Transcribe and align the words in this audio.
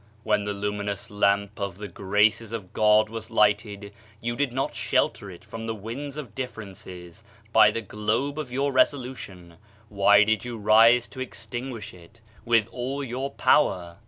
When 0.23 0.45
the 0.45 0.51
lumi 0.53 0.85
nous 0.85 1.11
Lamp 1.11 1.59
of 1.59 1.77
the 1.77 1.87
Graces 1.87 2.51
of 2.51 2.73
God 2.73 3.07
was 3.07 3.29
lighted, 3.29 3.93
you 4.19 4.35
did 4.35 4.51
not 4.51 4.73
shelter 4.73 5.29
it 5.29 5.45
from 5.45 5.67
the 5.67 5.75
winds 5.75 6.17
of 6.17 6.33
differences, 6.33 7.23
by 7.53 7.69
the 7.69 7.83
globe 7.83 8.39
of 8.39 8.51
your 8.51 8.71
resolution; 8.71 9.57
why 9.89 10.23
did 10.23 10.43
you 10.43 10.57
rise 10.57 11.07
to 11.09 11.19
extinguish 11.19 11.93
it 11.93 12.19
with 12.45 12.67
all 12.71 13.03
your 13.03 13.29
power?" 13.29 13.99